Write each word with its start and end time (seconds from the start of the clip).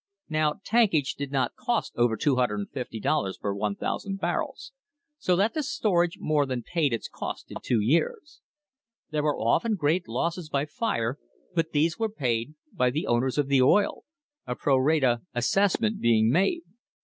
Now, 0.29 0.53
tankage 0.65 1.13
did 1.13 1.31
not 1.31 1.55
cost 1.55 1.93
over 1.95 2.17
$250 2.17 3.39
per 3.39 3.53
1,000 3.53 4.19
barrels, 4.19 4.71
so 5.19 5.35
that 5.35 5.53
the 5.53 5.61
storage 5.61 6.17
more 6.17 6.47
than 6.47 6.63
paid 6.63 6.91
its 6.91 7.07
cost 7.07 7.51
in 7.51 7.57
two 7.61 7.79
years. 7.79 8.41
There 9.11 9.21
were 9.21 9.37
often 9.39 9.75
great 9.75 10.07
losses 10.07 10.49
by 10.49 10.65
fire, 10.65 11.19
but 11.53 11.69
these 11.71 11.99
were 11.99 12.09
paid 12.09 12.55
by 12.73 12.89
the 12.89 13.05
owners 13.05 13.37
of 13.37 13.45
the 13.47 13.61
oil 13.61 14.03
a 14.47 14.55
pro 14.55 14.75
rata 14.75 15.21
assessment 15.35 16.01
being 16.01 16.31
made. 16.31 16.63